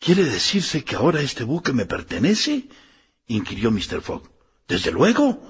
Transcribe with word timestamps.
¿Quiere 0.00 0.24
decirse 0.24 0.82
que 0.82 0.96
ahora 0.96 1.20
este 1.20 1.44
buque 1.44 1.72
me 1.74 1.84
pertenece? 1.84 2.64
inquirió 3.26 3.70
Mr. 3.70 4.00
Fogg. 4.00 4.22
Desde 4.66 4.90
luego. 4.90 5.40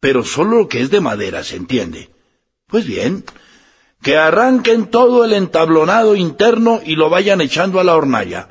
Pero 0.00 0.24
solo 0.24 0.58
lo 0.58 0.68
que 0.68 0.82
es 0.82 0.90
de 0.90 1.00
madera, 1.00 1.44
se 1.44 1.56
entiende. 1.56 2.10
Pues 2.66 2.84
bien, 2.84 3.24
que 4.02 4.18
arranquen 4.18 4.90
todo 4.90 5.24
el 5.24 5.32
entablonado 5.32 6.16
interno 6.16 6.80
y 6.84 6.96
lo 6.96 7.08
vayan 7.08 7.40
echando 7.40 7.78
a 7.78 7.84
la 7.84 7.94
hornalla. 7.94 8.48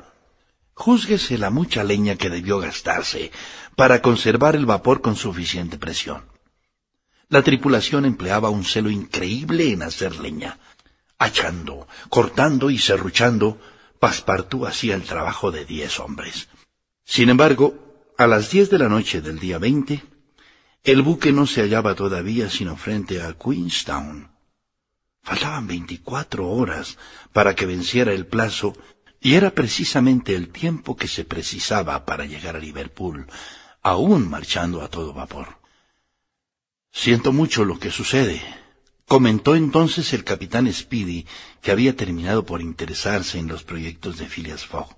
Júzguese 0.72 1.36
la 1.36 1.50
mucha 1.50 1.84
leña 1.84 2.16
que 2.16 2.30
debió 2.30 2.58
gastarse 2.58 3.30
para 3.76 4.00
conservar 4.00 4.56
el 4.56 4.64
vapor 4.64 5.02
con 5.02 5.16
suficiente 5.16 5.76
presión. 5.78 6.24
La 7.28 7.42
tripulación 7.42 8.06
empleaba 8.06 8.48
un 8.50 8.64
celo 8.64 8.88
increíble 8.88 9.70
en 9.70 9.82
hacer 9.82 10.16
leña. 10.16 10.58
Hachando, 11.18 11.86
cortando 12.08 12.70
y 12.70 12.78
serruchando, 12.78 13.58
Paspartú 14.06 14.68
hacía 14.68 14.94
el 14.94 15.02
trabajo 15.02 15.50
de 15.50 15.64
diez 15.64 15.98
hombres. 15.98 16.48
Sin 17.04 17.28
embargo, 17.28 18.12
a 18.16 18.28
las 18.28 18.52
diez 18.52 18.70
de 18.70 18.78
la 18.78 18.88
noche 18.88 19.20
del 19.20 19.40
día 19.40 19.58
veinte, 19.58 20.04
el 20.84 21.02
buque 21.02 21.32
no 21.32 21.44
se 21.44 21.62
hallaba 21.62 21.96
todavía 21.96 22.48
sino 22.48 22.76
frente 22.76 23.20
a 23.20 23.32
Queenstown. 23.32 24.30
Faltaban 25.24 25.66
veinticuatro 25.66 26.48
horas 26.48 26.98
para 27.32 27.56
que 27.56 27.66
venciera 27.66 28.12
el 28.12 28.28
plazo 28.28 28.74
y 29.20 29.34
era 29.34 29.50
precisamente 29.50 30.36
el 30.36 30.50
tiempo 30.50 30.94
que 30.94 31.08
se 31.08 31.24
precisaba 31.24 32.06
para 32.06 32.26
llegar 32.26 32.54
a 32.54 32.60
Liverpool, 32.60 33.26
aún 33.82 34.30
marchando 34.30 34.82
a 34.82 34.88
todo 34.88 35.14
vapor. 35.14 35.58
Siento 36.92 37.32
mucho 37.32 37.64
lo 37.64 37.80
que 37.80 37.90
sucede, 37.90 38.40
Comentó 39.06 39.54
entonces 39.54 40.12
el 40.12 40.24
capitán 40.24 40.72
Speedy, 40.72 41.26
que 41.62 41.70
había 41.70 41.94
terminado 41.94 42.44
por 42.44 42.60
interesarse 42.60 43.38
en 43.38 43.46
los 43.46 43.62
proyectos 43.62 44.18
de 44.18 44.26
Phileas 44.26 44.66
Fogg. 44.66 44.96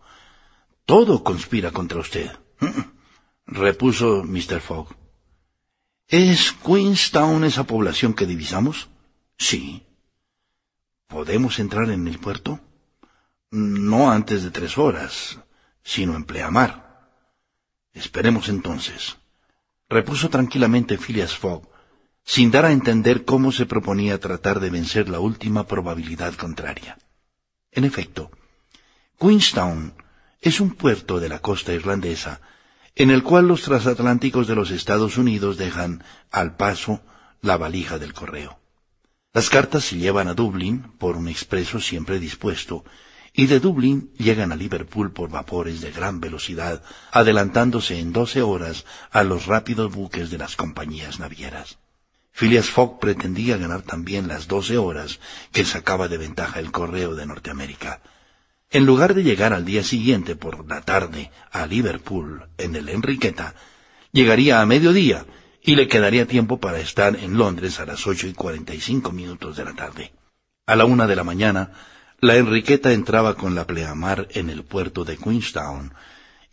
Todo 0.87 1.23
conspira 1.23 1.73
contra 1.73 2.01
usted. 2.01 2.31
Repuso 3.47 4.25
Mr. 4.25 4.61
Fogg. 4.61 4.97
¿Es 6.07 6.53
Queenstown 6.53 7.45
esa 7.45 7.65
población 7.65 8.15
que 8.15 8.25
divisamos? 8.25 8.89
Sí. 9.37 9.87
¿Podemos 11.07 11.59
entrar 11.59 11.91
en 11.91 12.09
el 12.09 12.19
puerto? 12.19 12.61
No 13.51 14.11
antes 14.11 14.43
de 14.43 14.51
tres 14.51 14.79
horas, 14.79 15.39
sino 15.83 16.17
en 16.17 16.25
pleamar. 16.25 17.11
Esperemos 17.93 18.49
entonces. 18.49 19.19
Repuso 19.91 20.31
tranquilamente 20.31 20.97
Phileas 20.97 21.37
Fogg, 21.37 21.69
sin 22.29 22.51
dar 22.51 22.67
a 22.67 22.73
entender 22.73 23.25
cómo 23.25 23.53
se 23.53 23.65
proponía 23.65 24.21
tratar 24.21 24.61
de 24.61 24.69
vencer 24.69 25.09
la 25.09 25.19
última 25.19 25.67
probabilidad 25.67 26.35
contraria. 26.35 26.99
En 27.73 27.87
efecto, 27.87 28.31
Queenstown 29.19 29.95
es 30.43 30.61
un 30.61 30.73
puerto 30.75 31.21
de 31.21 31.31
la 31.31 31.39
costa 31.39 31.73
irlandesa 31.73 32.43
en 32.95 33.11
el 33.11 33.23
cual 33.23 33.49
los 33.49 33.63
transatlánticos 33.63 34.47
de 34.47 34.55
los 34.55 34.71
Estados 34.71 35.17
Unidos 35.17 35.57
dejan 35.57 36.05
al 36.31 36.55
paso 36.55 37.01
la 37.41 37.57
valija 37.57 37.99
del 37.99 38.13
correo. 38.13 38.61
Las 39.33 39.49
cartas 39.49 39.85
se 39.85 39.97
llevan 39.97 40.29
a 40.29 40.35
Dublín 40.35 40.83
por 40.99 41.17
un 41.17 41.29
expreso 41.29 41.81
siempre 41.81 42.19
dispuesto 42.19 42.85
y 43.33 43.47
de 43.47 43.59
Dublín 43.59 44.13
llegan 44.19 44.53
a 44.53 44.57
Liverpool 44.57 45.13
por 45.13 45.31
vapores 45.31 45.81
de 45.81 45.93
gran 45.93 46.21
velocidad, 46.21 46.83
adelantándose 47.11 47.99
en 47.99 48.13
doce 48.13 48.43
horas 48.43 48.85
a 49.11 49.23
los 49.23 49.47
rápidos 49.47 49.95
buques 49.95 50.29
de 50.31 50.37
las 50.37 50.57
compañías 50.57 51.21
navieras. 51.21 51.79
Phileas 52.33 52.71
Fogg 52.71 53.01
pretendía 53.01 53.57
ganar 53.57 53.83
también 53.83 54.29
las 54.29 54.47
doce 54.47 54.79
horas 54.79 55.19
que 55.53 55.65
sacaba 55.65 56.09
de 56.09 56.19
ventaja 56.19 56.61
el 56.61 56.71
correo 56.71 57.15
de 57.15 57.27
Norteamérica. 57.27 58.01
En 58.71 58.85
lugar 58.85 59.15
de 59.15 59.25
llegar 59.25 59.53
al 59.53 59.65
día 59.65 59.83
siguiente 59.83 60.37
por 60.37 60.69
la 60.69 60.83
tarde 60.83 61.31
a 61.51 61.67
Liverpool 61.67 62.49
en 62.59 62.77
el 62.77 62.89
Enriqueta, 62.91 63.55
llegaría 64.13 64.61
a 64.61 64.67
mediodía 64.67 65.25
y 65.63 65.75
le 65.75 65.89
quedaría 65.89 66.27
tiempo 66.27 66.59
para 66.59 66.79
estar 66.79 67.17
en 67.17 67.37
Londres 67.37 67.81
a 67.81 67.87
las 67.87 68.07
ocho 68.07 68.27
y 68.27 68.35
cuarenta 68.35 68.75
y 68.75 68.81
cinco 68.81 69.11
minutos 69.11 69.57
de 69.57 69.65
la 69.65 69.75
tarde. 69.75 70.13
A 70.67 70.77
la 70.77 70.85
una 70.85 71.07
de 71.07 71.17
la 71.17 71.25
mañana, 71.25 71.73
la 72.21 72.37
Enriqueta 72.37 72.93
entraba 72.93 73.35
con 73.37 73.55
la 73.55 73.67
pleamar 73.67 74.29
en 74.33 74.51
el 74.51 74.65
puerto 74.65 75.05
de 75.05 75.17
Queenstown 75.17 75.95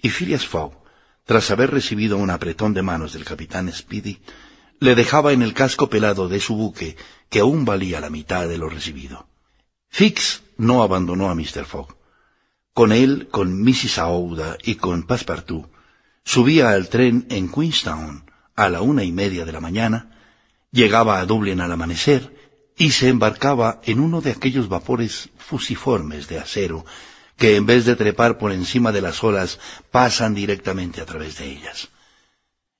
y 0.02 0.10
Phileas 0.10 0.46
Fogg, 0.46 0.84
tras 1.26 1.50
haber 1.52 1.72
recibido 1.72 2.18
un 2.18 2.30
apretón 2.30 2.74
de 2.74 2.82
manos 2.82 3.14
del 3.14 3.26
capitán 3.26 3.72
Speedy, 3.74 4.20
le 4.80 4.96
dejaba 4.96 5.34
en 5.34 5.42
el 5.42 5.54
casco 5.54 5.90
pelado 5.90 6.28
de 6.28 6.40
su 6.40 6.56
buque, 6.56 6.98
que 7.30 7.40
aún 7.40 7.66
valía 7.66 8.00
la 8.00 8.10
mitad 8.10 8.48
de 8.48 8.58
lo 8.58 8.70
recibido. 8.70 9.28
Fix 9.90 10.44
no 10.58 10.84
abandonó 10.84 11.30
a 11.30 11.36
Mr. 11.36 11.66
Fogg. 11.66 11.96
Con 12.74 12.92
él, 12.92 13.30
con 13.32 13.62
Mrs. 13.64 14.00
Aouda 14.00 14.58
y 14.64 14.76
con 14.76 15.04
Passepartout, 15.04 15.68
subía 16.24 16.72
al 16.72 16.90
tren 16.90 17.26
en 17.30 17.50
Queenstown 17.50 18.30
a 18.56 18.70
la 18.70 18.82
una 18.82 19.04
y 19.04 19.12
media 19.12 19.46
de 19.46 19.52
la 19.52 19.62
mañana, 19.62 20.12
llegaba 20.72 21.20
a 21.20 21.26
Dublín 21.26 21.62
al 21.62 21.72
amanecer 21.72 22.36
y 22.78 22.92
se 22.92 23.08
embarcaba 23.08 23.80
en 23.86 24.00
uno 24.00 24.22
de 24.22 24.32
aquellos 24.32 24.68
vapores 24.68 25.30
fusiformes 25.38 26.28
de 26.28 26.40
acero 26.40 26.86
que 27.38 27.56
en 27.56 27.66
vez 27.66 27.86
de 27.86 27.96
trepar 27.96 28.38
por 28.38 28.52
encima 28.52 28.92
de 28.92 29.02
las 29.02 29.24
olas 29.24 29.60
pasan 29.92 30.34
directamente 30.34 31.02
a 31.02 31.06
través 31.06 31.38
de 31.38 31.52
ellas. 31.52 31.90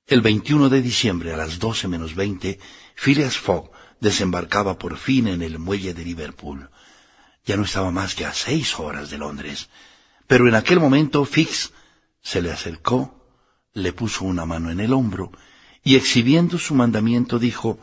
El 0.08 0.20
21 0.20 0.68
de 0.68 0.82
diciembre 0.82 1.32
a 1.32 1.36
las 1.36 1.58
doce 1.58 1.88
menos 1.88 2.14
veinte, 2.14 2.60
Phileas 2.94 3.38
Fogg 3.38 3.72
desembarcaba 4.00 4.78
por 4.78 4.98
fin 4.98 5.26
en 5.26 5.42
el 5.42 5.58
muelle 5.58 5.94
de 5.94 6.04
Liverpool. 6.04 6.70
Ya 7.44 7.56
no 7.56 7.64
estaba 7.64 7.90
más 7.90 8.14
que 8.14 8.24
a 8.24 8.32
seis 8.32 8.78
horas 8.78 9.10
de 9.10 9.18
Londres. 9.18 9.68
Pero 10.28 10.46
en 10.46 10.54
aquel 10.54 10.78
momento 10.78 11.24
Fix 11.24 11.72
se 12.22 12.40
le 12.40 12.52
acercó, 12.52 13.28
le 13.72 13.92
puso 13.92 14.24
una 14.24 14.46
mano 14.46 14.70
en 14.70 14.78
el 14.78 14.92
hombro 14.92 15.32
y 15.82 15.96
exhibiendo 15.96 16.56
su 16.58 16.76
mandamiento 16.76 17.40
dijo, 17.40 17.80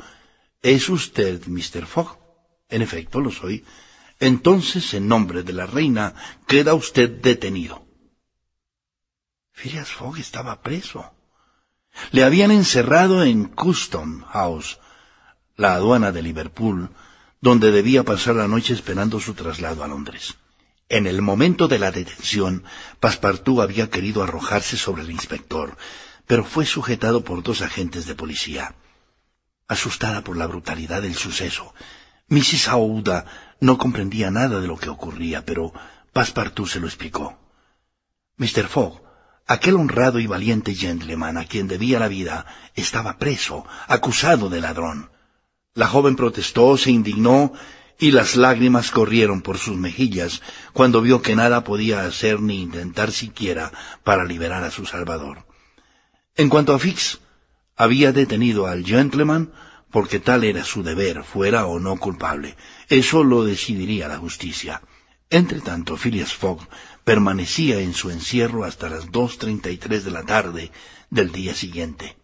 ¿Es 0.62 0.88
usted 0.88 1.46
Mr. 1.46 1.86
Fogg? 1.86 2.20
En 2.70 2.82
efecto, 2.82 3.20
lo 3.20 3.32
soy. 3.32 3.66
Entonces, 4.22 4.94
en 4.94 5.10
nombre 5.10 5.44
de 5.44 5.52
la 5.52 5.66
reina, 5.66 6.16
queda 6.48 6.74
usted 6.74 7.10
detenido. 7.10 7.86
Phileas 9.52 9.90
Fogg 9.90 10.20
estaba 10.20 10.62
preso. 10.62 11.14
Le 12.12 12.24
habían 12.24 12.52
encerrado 12.52 13.24
en 13.24 13.46
Custom 13.46 14.24
House, 14.26 14.80
la 15.56 15.76
aduana 15.76 16.12
de 16.12 16.22
Liverpool, 16.22 16.90
donde 17.42 17.72
debía 17.72 18.04
pasar 18.04 18.36
la 18.36 18.48
noche 18.48 18.74
esperando 18.74 19.20
su 19.20 19.34
traslado 19.34 19.84
a 19.84 19.88
Londres. 19.88 20.36
En 20.90 21.08
el 21.08 21.22
momento 21.22 21.68
de 21.68 21.80
la 21.80 21.92
detención, 21.92 22.64
Passepartout 23.00 23.60
había 23.60 23.90
querido 23.90 24.24
arrojarse 24.24 24.78
sobre 24.78 25.04
el 25.04 25.12
inspector, 25.12 25.78
pero 26.26 26.46
fue 26.46 26.66
sujetado 26.66 27.24
por 27.24 27.44
dos 27.44 27.62
agentes 27.62 28.06
de 28.06 28.16
policía. 28.16 28.76
Asustada 29.68 30.24
por 30.24 30.38
la 30.38 30.48
brutalidad 30.48 31.02
del 31.02 31.16
suceso, 31.16 31.74
Mrs. 32.30 32.70
Aouda 32.70 33.26
no 33.60 33.78
comprendía 33.78 34.32
nada 34.32 34.60
de 34.60 34.68
lo 34.68 34.78
que 34.78 34.90
ocurría, 34.90 35.46
pero 35.46 35.74
Passepartout 36.14 36.70
se 36.70 36.80
lo 36.80 36.88
explicó. 36.88 37.38
Mr. 38.38 38.68
Fogg 38.68 39.03
Aquel 39.46 39.76
honrado 39.76 40.20
y 40.20 40.28
valiente 40.28 40.74
gentleman 40.74 41.38
a 41.38 41.46
quien 41.46 41.68
debía 41.68 42.00
la 42.00 42.08
vida 42.08 42.46
estaba 42.76 43.18
preso, 43.18 43.66
acusado 43.88 44.50
de 44.50 44.62
ladrón. 44.62 45.12
La 45.74 45.88
joven 45.88 46.16
protestó, 46.16 46.78
se 46.78 46.92
indignó 46.92 47.52
y 48.00 48.12
las 48.12 48.36
lágrimas 48.36 48.92
corrieron 48.92 49.42
por 49.42 49.58
sus 49.58 49.76
mejillas 49.76 50.42
cuando 50.72 51.02
vio 51.02 51.22
que 51.22 51.36
nada 51.36 51.64
podía 51.64 52.06
hacer 52.06 52.40
ni 52.42 52.62
intentar 52.62 53.12
siquiera 53.12 53.72
para 54.04 54.24
liberar 54.24 54.64
a 54.64 54.72
su 54.72 54.86
salvador. 54.86 55.46
En 56.36 56.50
cuanto 56.50 56.74
a 56.74 56.80
Fix, 56.80 57.20
había 57.76 58.12
detenido 58.12 58.68
al 58.68 58.86
gentleman 58.86 59.52
porque 59.92 60.20
tal 60.20 60.44
era 60.44 60.64
su 60.64 60.84
deber, 60.84 61.24
fuera 61.24 61.66
o 61.66 61.80
no 61.80 61.98
culpable. 61.98 62.56
Eso 62.90 63.24
lo 63.24 63.44
decidiría 63.44 64.08
la 64.08 64.18
justicia. 64.18 64.82
Entre 65.30 65.62
tanto, 65.62 65.98
Phileas 65.98 66.34
Fogg 66.34 66.68
permanecía 67.04 67.80
en 67.80 67.94
su 67.94 68.12
encierro 68.12 68.64
hasta 68.64 68.90
las 68.90 69.12
dos 69.12 69.38
treinta 69.38 69.70
y 69.70 69.78
tres 69.78 70.04
de 70.06 70.12
la 70.12 70.24
tarde 70.24 70.72
del 71.10 71.32
día 71.32 71.54
siguiente. 71.54 72.18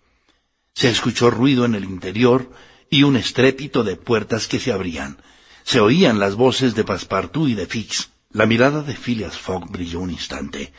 Se 0.74 0.90
escuchó 0.90 1.30
ruido 1.30 1.66
en 1.66 1.76
el 1.76 1.84
interior 1.84 2.52
y 2.90 3.04
un 3.04 3.18
estrépito 3.18 3.84
de 3.84 3.96
puertas 3.96 4.48
que 4.48 4.60
se 4.60 4.72
abrían. 4.72 5.22
Se 5.64 5.80
oían 5.80 6.20
las 6.20 6.36
voces 6.36 6.76
de 6.76 6.84
Passepartout 6.84 7.50
y 7.50 7.56
de 7.56 7.66
Fix. 7.66 8.12
La 8.32 8.46
mirada 8.46 8.84
de 8.84 8.96
Phileas 8.96 9.38
Fogg 9.38 9.70
brilló 9.70 10.00
un 10.00 10.12
instante. 10.12 10.72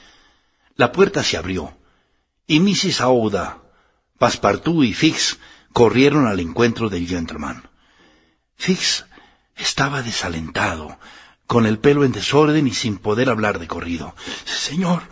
La 0.76 0.92
puerta 0.92 1.22
se 1.22 1.36
abrió, 1.36 1.76
y 2.46 2.60
Mrs. 2.60 3.00
Aouda, 3.00 3.58
Passepartout 4.18 4.84
y 4.84 4.94
Fix 4.94 5.38
corrieron 5.72 6.26
al 6.26 6.40
encuentro 6.40 6.88
del 6.88 7.06
gentleman. 7.06 7.68
Fix 8.56 9.04
estaba 9.56 10.02
desalentado, 10.02 10.98
con 11.50 11.66
el 11.66 11.80
pelo 11.80 12.04
en 12.04 12.12
desorden 12.12 12.68
y 12.68 12.70
sin 12.70 12.98
poder 12.98 13.28
hablar 13.28 13.58
de 13.58 13.66
corrido. 13.66 14.14
Señor, 14.44 15.02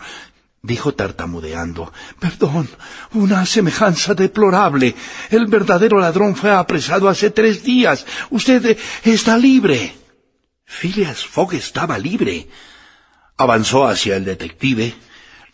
dijo 0.61 0.93
tartamudeando, 0.93 1.91
perdón, 2.17 2.69
una 3.11 3.45
semejanza 3.45 4.13
deplorable. 4.13 4.95
El 5.31 5.47
verdadero 5.47 5.99
ladrón 5.99 6.37
fue 6.37 6.49
apresado 6.49 7.09
hace 7.09 7.31
tres 7.31 7.61
días. 7.61 8.05
Usted 8.29 8.77
está 9.03 9.37
libre. 9.37 9.97
Phileas 10.63 11.25
Fogg 11.25 11.55
estaba 11.55 11.97
libre. 11.97 12.47
Avanzó 13.35 13.85
hacia 13.85 14.15
el 14.15 14.23
detective, 14.23 14.95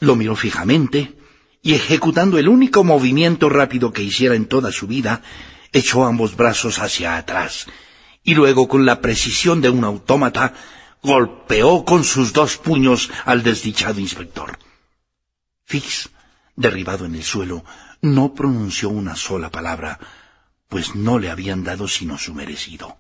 lo 0.02 0.16
miró 0.16 0.36
fijamente, 0.36 1.18
y 1.64 1.74
ejecutando 1.74 2.38
el 2.38 2.48
único 2.48 2.84
movimiento 2.84 3.50
rápido 3.50 3.92
que 3.92 4.04
hiciera 4.04 4.36
en 4.36 4.46
toda 4.46 4.72
su 4.72 4.86
vida, 4.86 5.24
echó 5.74 6.06
ambos 6.06 6.36
brazos 6.36 6.78
hacia 6.78 7.18
atrás, 7.18 7.66
y 8.24 8.36
luego 8.36 8.68
con 8.68 8.86
la 8.86 9.02
precisión 9.02 9.62
de 9.62 9.72
un 9.72 9.84
autómata, 9.84 10.54
golpeó 11.06 11.86
con 11.86 12.04
sus 12.04 12.34
dos 12.34 12.58
puños 12.58 13.10
al 13.26 13.44
desdichado 13.44 14.00
inspector. 14.00 14.60
Fix, 15.64 16.10
derribado 16.56 17.06
en 17.06 17.16
el 17.16 17.24
suelo, 17.24 17.64
no 18.02 18.34
pronunció 18.34 18.90
una 18.90 19.16
sola 19.16 19.50
palabra, 19.50 20.00
pues 20.68 20.96
no 20.96 21.20
le 21.20 21.30
habían 21.30 21.64
dado 21.64 21.88
sino 21.88 22.18
su 22.18 22.34
merecido. 22.34 22.98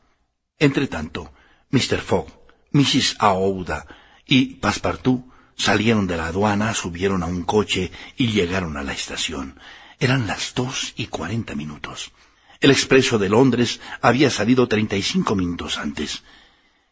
Entretanto, 0.58 1.34
Mr. 1.72 2.00
Fogg, 2.00 2.28
Mrs. 2.72 3.18
Aouda 3.20 3.86
y 4.26 4.56
Passepartout 4.56 5.26
salieron 5.58 6.08
de 6.08 6.18
la 6.18 6.28
aduana, 6.28 6.74
subieron 6.74 7.24
a 7.24 7.26
un 7.26 7.44
coche 7.44 7.92
y 8.18 8.28
llegaron 8.28 8.78
a 8.78 8.84
la 8.84 8.94
estación. 8.94 9.60
Eran 10.00 10.28
las 10.28 10.54
dos 10.54 10.94
y 10.96 11.08
cuarenta 11.08 11.56
minutos. 11.56 12.12
El 12.60 12.72
expreso 12.72 13.18
de 13.18 13.30
Londres 13.30 13.80
había 14.02 14.30
salido 14.30 14.68
treinta 14.68 14.96
y 14.96 15.02
cinco 15.02 15.36
minutos 15.36 15.78
antes. 15.78 16.24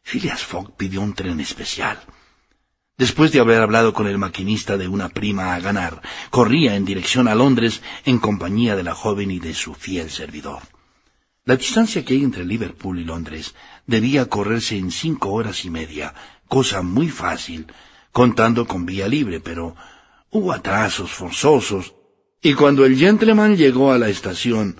Phileas 0.03 0.43
Fogg 0.43 0.75
pidió 0.75 1.01
un 1.01 1.13
tren 1.13 1.39
especial. 1.39 1.99
Después 2.97 3.31
de 3.31 3.39
haber 3.39 3.61
hablado 3.61 3.93
con 3.93 4.05
el 4.05 4.19
maquinista 4.19 4.77
de 4.77 4.87
una 4.87 5.09
prima 5.09 5.55
a 5.55 5.59
ganar, 5.59 6.01
corría 6.29 6.75
en 6.75 6.85
dirección 6.85 7.27
a 7.27 7.35
Londres 7.35 7.81
en 8.05 8.19
compañía 8.19 8.75
de 8.75 8.83
la 8.83 8.93
joven 8.93 9.31
y 9.31 9.39
de 9.39 9.53
su 9.55 9.73
fiel 9.73 10.11
servidor. 10.11 10.61
La 11.45 11.55
distancia 11.55 12.05
que 12.05 12.13
hay 12.13 12.23
entre 12.23 12.45
Liverpool 12.45 12.99
y 12.99 13.03
Londres 13.03 13.55
debía 13.87 14.29
correrse 14.29 14.77
en 14.77 14.91
cinco 14.91 15.31
horas 15.31 15.65
y 15.65 15.69
media, 15.69 16.13
cosa 16.47 16.83
muy 16.83 17.09
fácil, 17.09 17.67
contando 18.11 18.67
con 18.67 18.85
vía 18.85 19.07
libre, 19.07 19.39
pero 19.39 19.75
hubo 20.29 20.53
atrasos 20.53 21.11
forzosos, 21.11 21.95
y 22.41 22.53
cuando 22.53 22.85
el 22.85 22.97
gentleman 22.97 23.57
llegó 23.57 23.91
a 23.91 23.97
la 23.97 24.09
estación, 24.09 24.77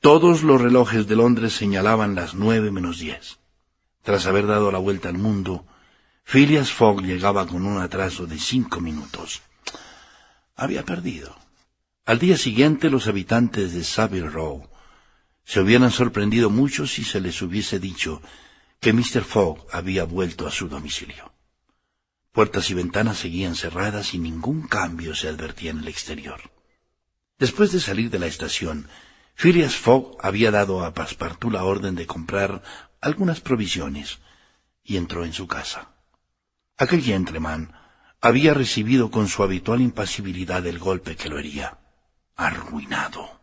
todos 0.00 0.42
los 0.42 0.60
relojes 0.60 1.06
de 1.06 1.16
Londres 1.16 1.52
señalaban 1.52 2.14
las 2.14 2.34
nueve 2.34 2.70
menos 2.70 2.98
diez. 2.98 3.39
Tras 4.02 4.26
haber 4.26 4.46
dado 4.46 4.70
la 4.72 4.78
vuelta 4.78 5.08
al 5.08 5.18
mundo, 5.18 5.66
Phileas 6.24 6.72
Fogg 6.72 7.02
llegaba 7.02 7.46
con 7.46 7.66
un 7.66 7.80
atraso 7.80 8.26
de 8.26 8.38
cinco 8.38 8.80
minutos. 8.80 9.42
Había 10.56 10.84
perdido. 10.84 11.36
Al 12.06 12.18
día 12.18 12.36
siguiente 12.36 12.90
los 12.90 13.06
habitantes 13.06 13.72
de 13.74 13.84
Savile 13.84 14.30
Row 14.30 14.68
se 15.44 15.60
hubieran 15.60 15.90
sorprendido 15.90 16.50
mucho 16.50 16.86
si 16.86 17.04
se 17.04 17.20
les 17.20 17.42
hubiese 17.42 17.78
dicho 17.78 18.22
que 18.80 18.92
Mr. 18.92 19.24
Fogg 19.24 19.66
había 19.72 20.04
vuelto 20.04 20.46
a 20.46 20.50
su 20.50 20.68
domicilio. 20.68 21.32
Puertas 22.32 22.70
y 22.70 22.74
ventanas 22.74 23.18
seguían 23.18 23.56
cerradas 23.56 24.14
y 24.14 24.18
ningún 24.18 24.68
cambio 24.68 25.14
se 25.14 25.28
advertía 25.28 25.72
en 25.72 25.80
el 25.80 25.88
exterior. 25.88 26.40
Después 27.38 27.72
de 27.72 27.80
salir 27.80 28.10
de 28.10 28.18
la 28.18 28.26
estación, 28.26 28.88
Phileas 29.34 29.74
Fogg 29.74 30.16
había 30.20 30.50
dado 30.50 30.84
a 30.84 30.94
Passepartout 30.94 31.52
la 31.52 31.64
orden 31.64 31.94
de 31.96 32.06
comprar 32.06 32.62
algunas 33.00 33.40
provisiones 33.40 34.18
y 34.82 34.96
entró 34.96 35.24
en 35.24 35.32
su 35.32 35.46
casa. 35.46 35.94
Aquel 36.76 37.02
gentleman 37.02 37.72
había 38.20 38.54
recibido 38.54 39.10
con 39.10 39.28
su 39.28 39.42
habitual 39.42 39.80
impasibilidad 39.80 40.66
el 40.66 40.78
golpe 40.78 41.16
que 41.16 41.28
lo 41.28 41.38
hería. 41.38 41.78
Arruinado. 42.36 43.40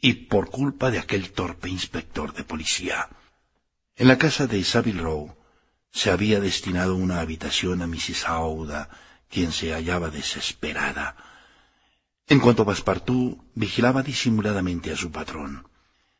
Y 0.00 0.14
por 0.28 0.50
culpa 0.50 0.90
de 0.90 0.98
aquel 0.98 1.32
torpe 1.32 1.68
inspector 1.68 2.32
de 2.34 2.44
policía. 2.44 3.08
En 3.96 4.08
la 4.08 4.18
casa 4.18 4.46
de 4.46 4.62
Savile 4.64 5.00
Row 5.00 5.36
se 5.90 6.10
había 6.10 6.40
destinado 6.40 6.96
una 6.96 7.20
habitación 7.20 7.80
a 7.80 7.86
Mrs. 7.86 8.24
Aouda, 8.26 8.88
quien 9.28 9.52
se 9.52 9.72
hallaba 9.72 10.10
desesperada. 10.10 11.16
En 12.26 12.40
cuanto 12.40 12.62
a 12.62 12.66
Passepartout, 12.66 13.38
vigilaba 13.54 14.02
disimuladamente 14.02 14.92
a 14.92 14.96
su 14.96 15.12
patrón. 15.12 15.68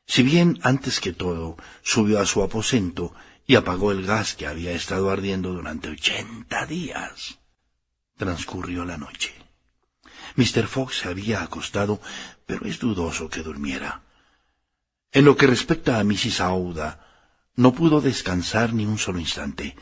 Si 0.07 0.23
bien 0.23 0.59
antes 0.63 1.01
que 1.01 1.13
todo 1.13 1.57
subió 1.83 2.21
a 2.21 2.27
su 2.27 2.43
aposento 2.43 3.15
y 3.47 3.57
apagó 3.57 3.93
el 3.93 4.07
gas 4.07 4.35
que 4.35 4.47
había 4.47 4.73
estado 4.73 5.11
ardiendo 5.11 5.53
durante 5.53 5.89
ochenta 5.89 6.67
días. 6.67 7.39
Transcurrió 8.17 8.85
la 8.85 8.97
noche. 8.97 9.35
Mr. 10.37 10.67
Fox 10.67 10.99
se 11.01 11.09
había 11.09 11.43
acostado, 11.43 12.01
pero 12.47 12.67
es 12.67 12.79
dudoso 12.79 13.29
que 13.29 13.43
durmiera. 13.43 14.03
En 15.13 15.25
lo 15.25 15.37
que 15.37 15.47
respecta 15.47 15.99
a 15.99 16.05
Mrs. 16.05 16.41
Aouda, 16.41 17.01
no 17.57 17.73
pudo 17.73 18.01
descansar 18.01 18.73
ni 18.73 18.85
un 18.85 18.99
solo 18.99 19.21
instante, 19.21 19.77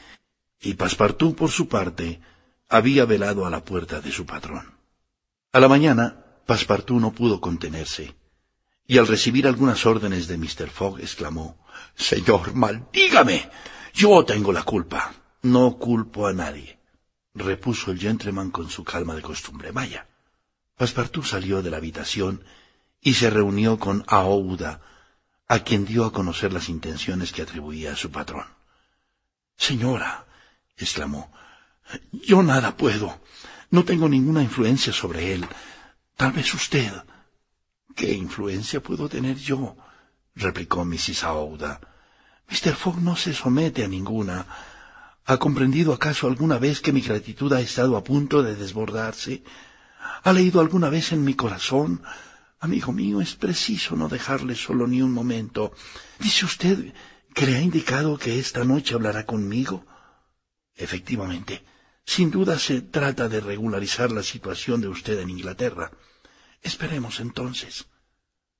y 0.60 0.74
Passepartout, 0.74 1.36
por 1.36 1.50
su 1.50 1.68
parte, 1.68 2.20
había 2.68 3.04
velado 3.06 3.46
a 3.46 3.50
la 3.50 3.64
puerta 3.64 4.00
de 4.00 4.12
su 4.12 4.26
patrón. 4.26 4.74
A 5.52 5.60
la 5.60 5.68
mañana, 5.68 6.24
Passepartout 6.46 7.00
no 7.00 7.12
pudo 7.12 7.40
contenerse 7.40 8.14
y 8.86 8.98
al 8.98 9.06
recibir 9.06 9.46
algunas 9.46 9.86
órdenes 9.86 10.26
de 10.26 10.38
Mr. 10.38 10.68
Fogg 10.70 11.00
exclamó 11.00 11.58
Señor, 11.94 12.54
maldígame. 12.54 13.50
Yo 13.94 14.24
tengo 14.24 14.52
la 14.52 14.62
culpa. 14.62 15.12
No 15.42 15.76
culpo 15.76 16.26
a 16.26 16.32
nadie, 16.32 16.78
repuso 17.34 17.90
el 17.90 17.98
gentleman 17.98 18.50
con 18.50 18.70
su 18.70 18.84
calma 18.84 19.14
de 19.14 19.22
costumbre. 19.22 19.72
Vaya. 19.72 20.06
Passepartout 20.76 21.24
salió 21.24 21.62
de 21.62 21.70
la 21.70 21.78
habitación 21.78 22.44
y 23.00 23.14
se 23.14 23.28
reunió 23.28 23.78
con 23.78 24.04
Aouda, 24.06 24.80
a 25.48 25.58
quien 25.60 25.84
dio 25.84 26.04
a 26.04 26.12
conocer 26.12 26.52
las 26.52 26.68
intenciones 26.68 27.32
que 27.32 27.42
atribuía 27.42 27.92
a 27.92 27.96
su 27.96 28.10
patrón. 28.10 28.46
Señora, 29.56 30.26
exclamó, 30.76 31.32
yo 32.12 32.42
nada 32.42 32.76
puedo. 32.76 33.20
No 33.70 33.84
tengo 33.84 34.08
ninguna 34.08 34.42
influencia 34.42 34.92
sobre 34.92 35.34
él. 35.34 35.46
Tal 36.16 36.32
vez 36.32 36.54
usted. 36.54 36.92
¿Qué 37.94 38.12
influencia 38.12 38.82
puedo 38.82 39.08
tener 39.08 39.36
yo? 39.36 39.76
replicó 40.34 40.84
Mrs. 40.84 41.24
Aouda. 41.24 41.80
Mr. 42.48 42.74
Fogg 42.74 43.00
no 43.00 43.16
se 43.16 43.32
somete 43.34 43.84
a 43.84 43.88
ninguna. 43.88 44.46
¿Ha 45.24 45.36
comprendido 45.38 45.92
acaso 45.92 46.26
alguna 46.26 46.58
vez 46.58 46.80
que 46.80 46.92
mi 46.92 47.00
gratitud 47.00 47.52
ha 47.52 47.60
estado 47.60 47.96
a 47.96 48.04
punto 48.04 48.42
de 48.42 48.56
desbordarse? 48.56 49.44
¿Ha 50.24 50.32
leído 50.32 50.60
alguna 50.60 50.88
vez 50.88 51.12
en 51.12 51.24
mi 51.24 51.34
corazón? 51.34 52.02
Amigo 52.60 52.92
mío, 52.92 53.20
es 53.20 53.34
preciso 53.34 53.96
no 53.96 54.08
dejarle 54.08 54.54
solo 54.54 54.86
ni 54.86 55.02
un 55.02 55.12
momento. 55.12 55.72
Dice 56.18 56.44
usted 56.44 56.92
que 57.34 57.46
le 57.46 57.56
ha 57.56 57.60
indicado 57.60 58.18
que 58.18 58.38
esta 58.38 58.64
noche 58.64 58.94
hablará 58.94 59.26
conmigo. 59.26 59.84
Efectivamente, 60.74 61.64
sin 62.04 62.30
duda 62.30 62.58
se 62.58 62.82
trata 62.82 63.28
de 63.28 63.40
regularizar 63.40 64.10
la 64.10 64.22
situación 64.22 64.80
de 64.80 64.88
usted 64.88 65.20
en 65.20 65.30
Inglaterra. 65.30 65.90
Esperemos 66.62 67.20
entonces. 67.20 67.86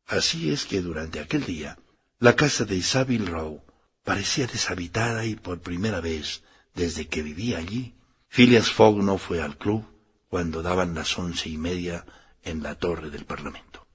Así 0.07 0.53
es 0.53 0.67
que 0.67 0.83
durante 0.83 1.21
aquel 1.21 1.45
día, 1.45 1.79
la 2.19 2.37
casa 2.37 2.65
de 2.65 2.83
Savile 2.83 3.27
Row 3.27 3.65
parecía 4.05 4.47
deshabitada 4.47 5.25
y 5.25 5.37
por 5.37 5.61
primera 5.61 6.01
vez 6.01 6.43
desde 6.75 7.07
que 7.07 7.23
vivía 7.23 7.59
allí, 7.59 7.95
Phileas 8.29 8.71
Fogg 8.71 9.03
no 9.03 9.19
fue 9.19 9.41
al 9.41 9.57
club 9.57 9.85
cuando 10.29 10.63
daban 10.63 10.95
las 10.95 11.19
once 11.19 11.49
y 11.49 11.59
media 11.59 12.05
en 12.43 12.63
la 12.63 12.75
torre 12.75 13.11
del 13.11 13.25
Parlamento. 13.25 13.87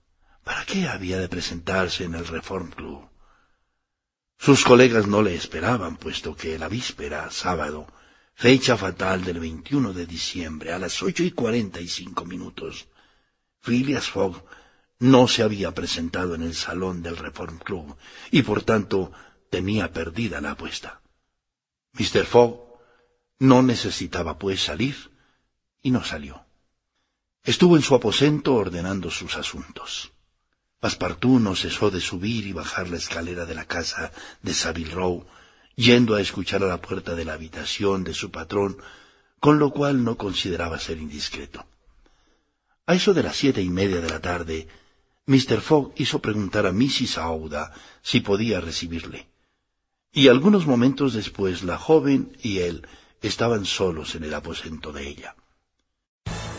¿Para 0.44 0.64
qué 0.66 0.88
había 0.88 1.20
de 1.20 1.28
presentarse 1.28 2.06
en 2.06 2.16
el 2.16 2.26
Reform 2.26 2.70
Club? 2.72 3.10
Sus 4.38 4.64
colegas 4.64 5.08
no 5.08 5.22
le 5.22 5.36
esperaban, 5.36 5.98
puesto 5.98 6.36
que 6.36 6.58
la 6.60 6.70
víspera, 6.70 7.32
sábado, 7.32 7.88
fecha 8.34 8.78
fatal 8.78 9.26
del 9.26 9.40
21 9.40 9.94
de 9.94 10.06
diciembre, 10.06 10.72
a 10.72 10.80
las 10.80 11.02
ocho 11.02 11.24
y 11.24 11.32
cuarenta 11.32 11.82
y 11.82 11.88
cinco 11.88 12.24
minutos, 12.24 12.88
Phileas 13.68 14.10
Fogg 14.10 14.46
no 15.00 15.28
se 15.28 15.44
había 15.44 15.74
presentado 15.74 16.36
en 16.36 16.42
el 16.42 16.56
salón 16.56 17.04
del 17.04 17.18
Reform 17.18 17.58
Club 17.58 17.98
y 18.32 18.44
por 18.44 18.64
tanto 18.64 19.12
tenía 19.50 19.92
perdida 19.92 20.40
la 20.40 20.52
apuesta. 20.52 21.02
Mr. 21.92 22.26
Fogg 22.26 22.80
no 23.40 23.62
necesitaba 23.64 24.40
pues 24.40 24.64
salir 24.64 25.12
y 25.82 25.92
no 25.92 26.02
salió. 26.02 26.46
Estuvo 27.44 27.76
en 27.76 27.82
su 27.82 27.94
aposento 27.94 28.56
ordenando 28.56 29.12
sus 29.12 29.36
asuntos. 29.36 30.14
Passepartout 30.80 31.42
no 31.42 31.54
cesó 31.54 31.92
de 31.92 32.00
subir 32.00 32.48
y 32.48 32.54
bajar 32.54 32.88
la 32.88 32.96
escalera 32.96 33.46
de 33.46 33.56
la 33.56 33.66
casa 33.66 34.14
de 34.42 34.54
Savile 34.54 34.92
Row 34.92 35.26
yendo 35.76 36.16
a 36.16 36.22
escuchar 36.22 36.64
a 36.64 36.68
la 36.68 36.80
puerta 36.80 37.16
de 37.16 37.26
la 37.26 37.34
habitación 37.34 38.06
de 38.06 38.14
su 38.14 38.32
patrón, 38.32 38.78
con 39.42 39.60
lo 39.60 39.72
cual 39.72 40.06
no 40.06 40.16
consideraba 40.16 40.80
ser 40.80 41.00
indiscreto. 41.00 41.68
A 42.88 42.96
eso 42.96 43.14
de 43.14 43.22
las 43.22 43.36
siete 43.36 43.62
y 43.62 43.70
media 43.70 44.00
de 44.00 44.10
la 44.10 44.22
tarde, 44.22 44.68
Mr. 45.26 45.60
Fogg 45.60 45.92
hizo 45.98 46.22
preguntar 46.22 46.66
a 46.66 46.72
Mrs. 46.72 47.18
Aouda 47.18 47.74
si 48.02 48.22
podía 48.22 48.62
recibirle. 48.62 49.28
Y 50.14 50.30
algunos 50.30 50.66
momentos 50.66 51.14
después 51.14 51.64
la 51.64 51.78
joven 51.78 52.38
y 52.42 52.60
él 52.60 52.88
estaban 53.22 53.66
solos 53.66 54.16
en 54.16 54.24
el 54.24 54.34
aposento 54.34 54.94
de 54.94 55.06
ella. 55.06 55.36